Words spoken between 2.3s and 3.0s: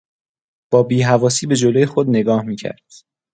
میکرد.